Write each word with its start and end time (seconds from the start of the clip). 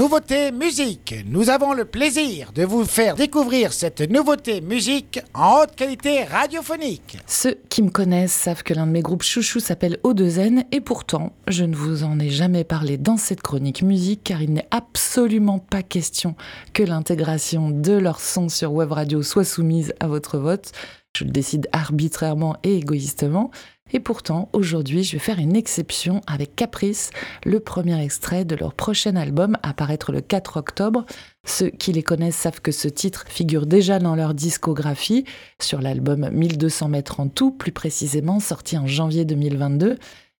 nouveauté 0.00 0.50
musique. 0.50 1.14
Nous 1.26 1.50
avons 1.50 1.74
le 1.74 1.84
plaisir 1.84 2.52
de 2.54 2.64
vous 2.64 2.86
faire 2.86 3.16
découvrir 3.16 3.74
cette 3.74 4.00
nouveauté 4.00 4.62
musique 4.62 5.20
en 5.34 5.58
haute 5.58 5.76
qualité 5.76 6.24
radiophonique. 6.24 7.18
Ceux 7.26 7.58
qui 7.68 7.82
me 7.82 7.90
connaissent 7.90 8.32
savent 8.32 8.62
que 8.62 8.72
l'un 8.72 8.86
de 8.86 8.92
mes 8.92 9.02
groupes 9.02 9.22
chouchous 9.22 9.60
s'appelle 9.60 9.98
O2N 10.02 10.64
et 10.72 10.80
pourtant, 10.80 11.34
je 11.48 11.64
ne 11.64 11.76
vous 11.76 12.02
en 12.02 12.18
ai 12.18 12.30
jamais 12.30 12.64
parlé 12.64 12.96
dans 12.96 13.18
cette 13.18 13.42
chronique 13.42 13.82
musique 13.82 14.24
car 14.24 14.40
il 14.40 14.54
n'est 14.54 14.68
absolument 14.70 15.58
pas 15.58 15.82
question 15.82 16.34
que 16.72 16.82
l'intégration 16.82 17.68
de 17.68 17.92
leur 17.92 18.20
son 18.20 18.48
sur 18.48 18.72
web 18.72 18.92
radio 18.92 19.22
soit 19.22 19.44
soumise 19.44 19.92
à 20.00 20.08
votre 20.08 20.38
vote. 20.38 20.72
Je 21.14 21.24
le 21.24 21.30
décide 21.30 21.68
arbitrairement 21.72 22.56
et 22.62 22.78
égoïstement. 22.78 23.50
Et 23.92 24.00
pourtant, 24.00 24.48
aujourd'hui, 24.52 25.02
je 25.02 25.12
vais 25.12 25.18
faire 25.18 25.38
une 25.38 25.56
exception 25.56 26.20
avec 26.26 26.54
Caprice, 26.54 27.10
le 27.44 27.60
premier 27.60 28.02
extrait 28.02 28.44
de 28.44 28.54
leur 28.54 28.74
prochain 28.74 29.16
album 29.16 29.56
à 29.62 29.72
paraître 29.72 30.12
le 30.12 30.20
4 30.20 30.56
octobre. 30.56 31.04
Ceux 31.44 31.70
qui 31.70 31.92
les 31.92 32.02
connaissent 32.02 32.36
savent 32.36 32.60
que 32.60 32.72
ce 32.72 32.88
titre 32.88 33.24
figure 33.28 33.66
déjà 33.66 33.98
dans 33.98 34.14
leur 34.14 34.34
discographie, 34.34 35.24
sur 35.60 35.80
l'album 35.80 36.30
1200 36.30 36.88
mètres 36.88 37.20
en 37.20 37.28
tout, 37.28 37.50
plus 37.50 37.72
précisément 37.72 38.40
sorti 38.40 38.78
en 38.78 38.86
janvier 38.86 39.24
2022. 39.24 39.96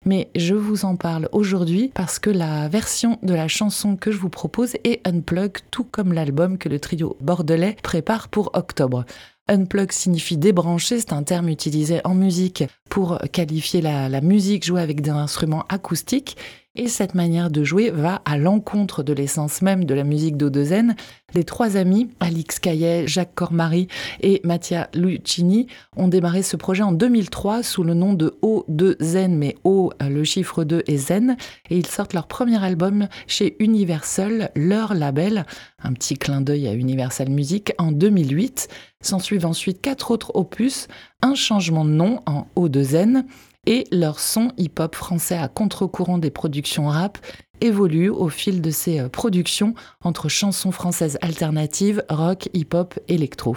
Mais 0.07 0.31
je 0.35 0.55
vous 0.55 0.87
en 0.87 0.97
parle 0.97 1.29
aujourd'hui 1.33 1.91
parce 1.93 2.19
que 2.19 2.31
la 2.31 2.69
version 2.69 3.19
de 3.23 3.35
la 3.35 3.49
chanson 3.49 3.97
que 3.97 4.11
je 4.11 4.17
vous 4.17 4.31
propose 4.31 4.75
est 4.85 5.07
unplug, 5.07 5.59
tout 5.71 5.85
comme 5.85 6.15
l'album 6.15 6.57
que 6.57 6.71
le 6.71 6.81
trio 6.81 7.19
bordelais 7.21 7.77
prépare 7.83 8.29
pour 8.29 8.51
octobre. 8.55 9.05
Unplug 9.49 9.91
signifie 9.91 10.37
débrancher, 10.37 11.01
c'est 11.01 11.13
un 11.13 11.23
terme 11.23 11.49
utilisé 11.49 12.01
en 12.05 12.15
musique 12.15 12.65
pour 12.89 13.19
qualifier 13.33 13.81
la, 13.81 14.21
musique 14.21 14.65
jouée 14.65 14.81
avec 14.81 15.01
des 15.01 15.11
instruments 15.11 15.65
acoustiques. 15.69 16.37
Et 16.77 16.87
cette 16.87 17.17
manière 17.17 17.51
de 17.51 17.65
jouer 17.65 17.91
va 17.91 18.23
à 18.25 18.39
l'encontre 18.39 19.03
de 19.03 19.13
l'essence 19.13 19.61
même 19.61 19.85
de 19.85 19.93
la 19.93 20.05
musique 20.05 20.37
d'Odezen. 20.37 20.95
Les 21.35 21.43
trois 21.43 21.77
amis, 21.77 22.11
Alix 22.21 22.61
Caillet, 22.61 23.09
Jacques 23.09 23.35
Cormary 23.35 23.89
et 24.21 24.41
Mattia 24.45 24.89
Lucchini, 24.95 25.67
ont 25.97 26.07
démarré 26.07 26.45
ce 26.45 26.57
projet 26.57 26.85
en 26.85 26.93
2003 26.93 27.65
sous 27.65 27.83
le 27.83 27.95
nom 27.95 28.13
de 28.13 28.39
O2Zen, 28.43 29.31
mais 29.31 29.57
O, 29.65 29.91
le 30.01 30.23
chiffre 30.23 30.63
2 30.63 30.85
est 30.87 30.97
Zen. 30.97 31.37
Et 31.71 31.77
ils 31.77 31.89
sortent 31.89 32.15
leur 32.15 32.29
premier 32.29 32.63
album 32.63 33.09
chez 33.27 33.57
Universal, 33.59 34.53
leur 34.55 34.95
label, 34.95 35.47
un 35.83 35.93
petit 35.93 36.15
clin 36.15 36.41
d'œil 36.41 36.69
à 36.69 36.73
Universal 36.75 37.31
Music, 37.31 37.73
en 37.79 37.91
2008. 37.91 38.69
S'en 39.01 39.19
suivent 39.19 39.47
ensuite 39.47 39.81
quatre 39.81 40.13
autres 40.13 40.31
opus, 40.37 40.87
un 41.21 41.35
changement 41.35 41.85
de 41.85 41.91
nom 41.91 42.21
en 42.27 42.47
O2Zen, 42.55 43.25
et 43.67 43.85
leur 43.93 44.19
son 44.21 44.53
hip-hop 44.57 44.95
français 44.95 45.37
à 45.37 45.49
contre-courant 45.49 46.19
des 46.19 46.31
productions 46.31 46.89
rap 46.89 47.19
évolue 47.61 48.09
au 48.09 48.29
fil 48.29 48.61
de 48.61 48.71
ces 48.71 49.01
euh, 49.01 49.09
productions 49.09 49.75
entre 50.03 50.29
chansons 50.29 50.73
françaises 50.73 51.19
alternatives, 51.21 52.03
rock, 52.09 52.49
hip-hop, 52.55 52.99
électro. 53.09 53.57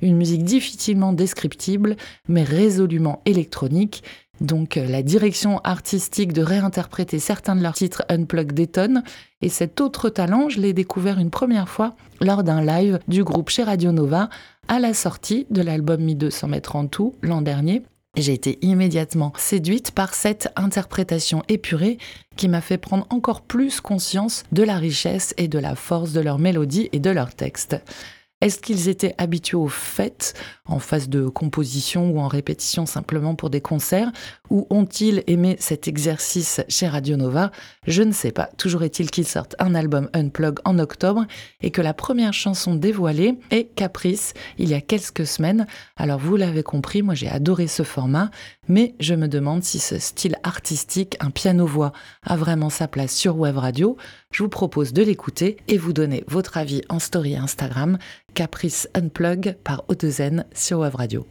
Une 0.00 0.16
musique 0.16 0.44
difficilement 0.44 1.12
descriptible, 1.12 1.96
mais 2.28 2.42
résolument 2.42 3.22
électronique. 3.26 4.02
Donc 4.40 4.76
euh, 4.76 4.86
la 4.86 5.02
direction 5.02 5.58
artistique 5.60 6.32
de 6.32 6.42
réinterpréter 6.42 7.18
certains 7.18 7.54
de 7.54 7.62
leurs 7.62 7.74
titres 7.74 8.04
unplug 8.08 8.52
détonne. 8.52 9.04
Et 9.40 9.48
cet 9.48 9.80
autre 9.80 10.08
talent, 10.08 10.48
je 10.48 10.60
l'ai 10.60 10.72
découvert 10.72 11.18
une 11.18 11.30
première 11.30 11.68
fois 11.68 11.94
lors 12.20 12.42
d'un 12.42 12.64
live 12.64 12.98
du 13.06 13.22
groupe 13.22 13.50
chez 13.50 13.62
Radio 13.62 13.92
Nova 13.92 14.28
à 14.68 14.80
la 14.80 14.94
sortie 14.94 15.46
de 15.50 15.62
l'album 15.62 16.00
1200 16.00 16.48
mètres 16.48 16.76
en 16.76 16.86
tout 16.86 17.14
l'an 17.22 17.42
dernier. 17.42 17.82
J'ai 18.14 18.34
été 18.34 18.58
immédiatement 18.60 19.32
séduite 19.38 19.92
par 19.92 20.12
cette 20.12 20.52
interprétation 20.54 21.42
épurée 21.48 21.96
qui 22.36 22.46
m'a 22.46 22.60
fait 22.60 22.76
prendre 22.76 23.06
encore 23.08 23.40
plus 23.40 23.80
conscience 23.80 24.44
de 24.52 24.62
la 24.62 24.76
richesse 24.76 25.32
et 25.38 25.48
de 25.48 25.58
la 25.58 25.74
force 25.74 26.12
de 26.12 26.20
leur 26.20 26.38
mélodie 26.38 26.90
et 26.92 27.00
de 27.00 27.08
leur 27.08 27.34
texte. 27.34 27.76
Est-ce 28.42 28.58
qu'ils 28.58 28.88
étaient 28.88 29.14
habitués 29.18 29.56
aux 29.56 29.68
fêtes, 29.68 30.34
en 30.66 30.80
phase 30.80 31.08
de 31.08 31.28
composition 31.28 32.10
ou 32.10 32.18
en 32.18 32.26
répétition 32.26 32.86
simplement 32.86 33.36
pour 33.36 33.50
des 33.50 33.60
concerts, 33.60 34.10
ou 34.50 34.66
ont-ils 34.68 35.22
aimé 35.28 35.54
cet 35.60 35.86
exercice 35.86 36.60
chez 36.68 36.88
Radio 36.88 37.16
Nova? 37.16 37.52
Je 37.86 38.02
ne 38.02 38.10
sais 38.10 38.32
pas. 38.32 38.50
Toujours 38.58 38.82
est-il 38.82 39.12
qu'ils 39.12 39.28
sortent 39.28 39.54
un 39.60 39.76
album 39.76 40.10
Unplug 40.12 40.58
en 40.64 40.80
octobre 40.80 41.24
et 41.60 41.70
que 41.70 41.80
la 41.80 41.94
première 41.94 42.32
chanson 42.32 42.74
dévoilée 42.74 43.38
est 43.52 43.72
Caprice, 43.76 44.34
il 44.58 44.68
y 44.68 44.74
a 44.74 44.80
quelques 44.80 45.26
semaines. 45.26 45.68
Alors 45.96 46.18
vous 46.18 46.34
l'avez 46.34 46.64
compris, 46.64 47.02
moi 47.02 47.14
j'ai 47.14 47.28
adoré 47.28 47.68
ce 47.68 47.84
format, 47.84 48.32
mais 48.66 48.96
je 48.98 49.14
me 49.14 49.28
demande 49.28 49.62
si 49.62 49.78
ce 49.78 50.00
style 50.00 50.36
artistique, 50.42 51.16
un 51.20 51.30
piano-voix, 51.30 51.92
a 52.24 52.36
vraiment 52.36 52.70
sa 52.70 52.88
place 52.88 53.14
sur 53.14 53.36
Web 53.36 53.58
Radio. 53.58 53.96
Je 54.32 54.42
vous 54.42 54.48
propose 54.48 54.94
de 54.94 55.02
l'écouter 55.02 55.58
et 55.68 55.76
vous 55.76 55.92
donner 55.92 56.24
votre 56.26 56.56
avis 56.56 56.82
en 56.88 56.98
story 56.98 57.36
Instagram. 57.36 57.98
Caprice 58.34 58.88
Unplug 58.94 59.56
par 59.62 59.84
Odezen 59.88 60.46
sur 60.54 60.80
Web 60.80 60.94
Radio. 60.94 61.26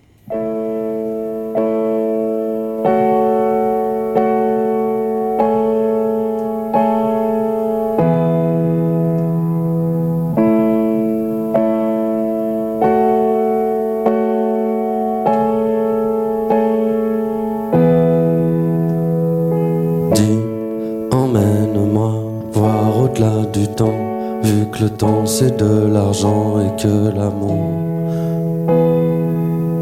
C'est 25.25 25.57
de 25.57 25.87
l'argent 25.93 26.59
et 26.59 26.81
que 26.81 27.15
l'amour. 27.15 27.63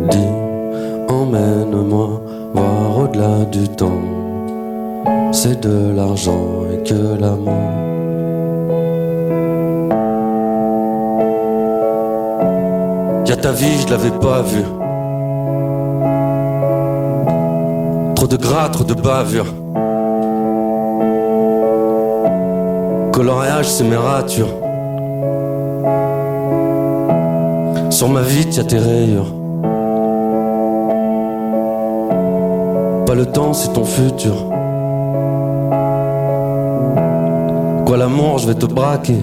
Dis, 0.09 0.33
emmène-moi 1.07 2.21
voir 2.53 2.97
au-delà 2.99 3.45
du 3.45 3.67
temps. 3.67 4.03
C'est 5.31 5.61
de 5.61 5.93
l'argent 5.95 6.63
et 6.73 6.83
que 6.83 7.19
l'amour. 7.19 7.67
Y'a 13.27 13.35
ta 13.35 13.51
vie, 13.51 13.77
je 13.81 13.89
l'avais 13.91 14.17
pas 14.19 14.41
vue. 14.41 14.69
Trop 18.15 18.27
de 18.27 18.37
gras, 18.37 18.69
trop 18.69 18.83
de 18.83 18.93
bavure. 18.93 19.45
Coloriage, 23.19 23.67
c'est 23.67 23.83
mes 23.83 23.97
ratures. 23.97 24.47
Sur 27.89 28.07
ma 28.07 28.21
vie, 28.21 28.47
y'a 28.55 28.63
tes 28.63 28.77
rayures. 28.77 29.33
Pas 33.05 33.15
le 33.15 33.25
temps, 33.25 33.51
c'est 33.51 33.73
ton 33.73 33.83
futur. 33.83 34.35
Quoi 37.85 37.97
l'amour, 37.97 38.37
je 38.37 38.47
vais 38.47 38.55
te 38.55 38.65
braquer. 38.67 39.21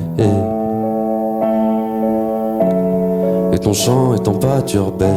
Et 3.55 3.59
ton 3.59 3.73
chant 3.73 4.15
et 4.15 4.19
ton 4.19 4.35
pâture, 4.35 4.93
babe. 4.93 5.09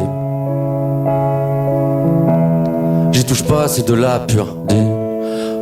J'y 3.12 3.26
touche 3.26 3.44
pas, 3.44 3.68
c'est 3.68 3.86
de 3.86 3.92
la 3.92 4.20
pure. 4.20 4.56
Dis, 4.68 4.88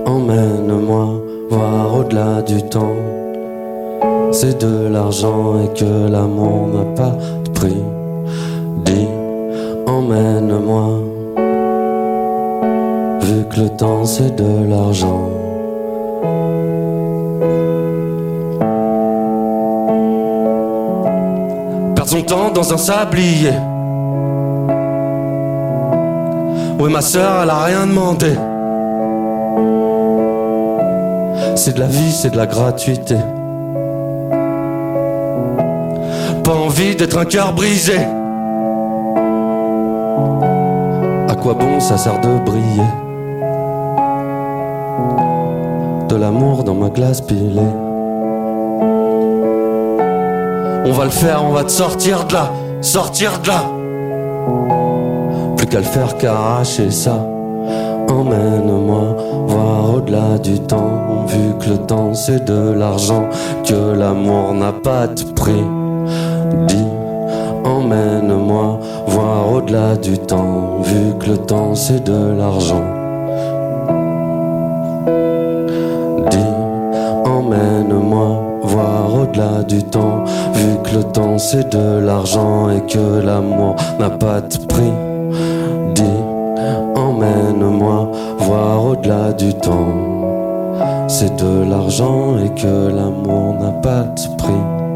emmène-moi 0.06 1.37
voir 1.50 1.94
au-delà 1.94 2.42
du 2.42 2.62
temps. 2.62 2.96
C'est 4.32 4.60
de 4.60 4.88
l'argent 4.88 5.60
et 5.64 5.78
que 5.78 6.08
l'amour 6.10 6.68
n'a 6.68 6.84
pas 6.94 7.16
Dis, 8.84 9.08
emmène-moi. 9.86 10.86
Vu 13.20 13.44
que 13.50 13.60
le 13.60 13.68
temps 13.70 14.04
c'est 14.04 14.34
de 14.36 14.70
l'argent. 14.70 15.28
Perdre 21.94 22.10
son 22.10 22.22
temps 22.22 22.50
dans 22.54 22.72
un 22.72 22.78
sablier. 22.78 23.52
Oui, 26.80 26.92
ma 26.92 27.00
soeur, 27.00 27.42
elle 27.42 27.50
a 27.50 27.64
rien 27.64 27.86
demandé. 27.86 28.36
C'est 31.68 31.74
de 31.74 31.80
la 31.80 31.86
vie, 31.86 32.12
c'est 32.12 32.30
de 32.30 32.36
la 32.38 32.46
gratuité. 32.46 33.16
pas 36.42 36.54
envie 36.54 36.96
d'être 36.96 37.18
un 37.18 37.26
cœur 37.26 37.52
brisé. 37.52 37.98
À 41.28 41.34
quoi 41.34 41.52
bon 41.52 41.78
ça 41.78 41.98
sert 41.98 42.18
de 42.22 42.38
briller? 42.42 42.90
De 46.08 46.16
l'amour 46.16 46.64
dans 46.64 46.72
ma 46.72 46.88
glace 46.88 47.20
pilée. 47.20 47.60
On 50.86 50.92
va 50.92 51.04
le 51.04 51.10
faire, 51.10 51.44
on 51.44 51.52
va 51.52 51.64
te 51.64 51.70
sortir 51.70 52.24
de 52.24 52.32
là, 52.32 52.50
sortir 52.80 53.40
de 53.42 53.48
là. 53.48 53.64
Plus 55.58 55.66
qu'à 55.66 55.80
le 55.80 55.84
faire 55.84 56.16
qu'à 56.16 56.32
arracher 56.32 56.90
ça. 56.90 57.26
Emmène-moi 58.08 59.16
voir 59.46 59.94
au-delà 59.96 60.38
du 60.38 60.58
temps, 60.60 61.26
vu 61.26 61.54
que 61.60 61.70
le 61.70 61.78
temps 61.78 62.14
c'est 62.14 62.42
de 62.42 62.72
l'argent, 62.72 63.28
que 63.66 63.94
l'amour 63.94 64.54
n'a 64.54 64.72
pas 64.72 65.06
de 65.06 65.24
prix. 65.34 65.64
Dis, 66.68 66.86
emmène-moi 67.64 68.80
voir 69.06 69.52
au-delà 69.52 69.96
du 69.96 70.18
temps, 70.18 70.80
vu 70.82 71.18
que 71.18 71.30
le 71.30 71.36
temps 71.36 71.74
c'est 71.74 72.02
de 72.02 72.32
l'argent. 72.38 72.84
Dis, 76.30 76.52
emmène-moi 77.26 78.42
voir 78.62 79.14
au-delà 79.20 79.62
du 79.64 79.82
temps, 79.82 80.24
vu 80.54 80.78
que 80.82 80.96
le 80.96 81.04
temps 81.04 81.36
c'est 81.36 81.68
de 81.68 81.98
l'argent 81.98 82.70
et 82.70 82.80
que 82.90 83.20
l'amour 83.22 83.76
n'a 84.00 84.08
pas 84.08 84.40
de 84.40 84.56
prix. 84.66 85.07
Emmène-moi 87.28 88.10
voir 88.38 88.84
au-delà 88.84 89.32
du 89.32 89.52
temps, 89.54 89.94
c'est 91.08 91.34
de 91.36 91.68
l'argent 91.68 92.38
et 92.38 92.48
que 92.60 92.88
l'amour 92.88 93.54
n'a 93.54 93.72
pas 93.72 94.04
de 94.04 94.36
prix. 94.36 94.87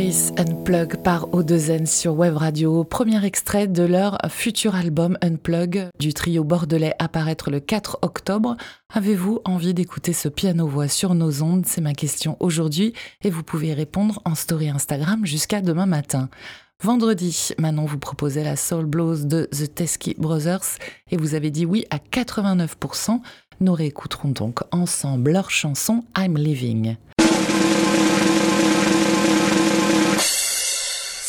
Unplug 0.00 1.02
par 1.02 1.26
O2N 1.28 1.84
sur 1.84 2.14
Web 2.14 2.38
Radio, 2.38 2.82
premier 2.82 3.22
extrait 3.26 3.66
de 3.66 3.82
leur 3.82 4.16
futur 4.30 4.74
album 4.74 5.18
Unplug 5.20 5.90
du 5.98 6.14
trio 6.14 6.44
bordelais 6.44 6.94
apparaître 6.98 7.50
le 7.50 7.60
4 7.60 7.98
octobre. 8.00 8.56
Avez-vous 8.88 9.42
envie 9.44 9.74
d'écouter 9.74 10.14
ce 10.14 10.28
piano-voix 10.28 10.88
sur 10.88 11.14
nos 11.14 11.42
ondes? 11.42 11.66
C'est 11.66 11.82
ma 11.82 11.92
question 11.92 12.38
aujourd'hui 12.40 12.94
et 13.22 13.28
vous 13.28 13.42
pouvez 13.42 13.74
répondre 13.74 14.22
en 14.24 14.34
story 14.34 14.70
Instagram 14.70 15.26
jusqu'à 15.26 15.60
demain 15.60 15.86
matin. 15.86 16.30
Vendredi, 16.82 17.50
Manon 17.58 17.84
vous 17.84 17.98
proposait 17.98 18.44
la 18.44 18.56
Soul 18.56 18.86
Blues 18.86 19.26
de 19.26 19.46
The 19.52 19.74
Teskey 19.74 20.14
Brothers 20.16 20.78
et 21.10 21.18
vous 21.18 21.34
avez 21.34 21.50
dit 21.50 21.66
oui 21.66 21.84
à 21.90 21.98
89%. 21.98 23.20
Nous 23.60 23.74
réécouterons 23.74 24.30
donc 24.30 24.60
ensemble 24.70 25.32
leur 25.32 25.50
chanson 25.50 26.02
I'm 26.16 26.38
Living. 26.38 26.96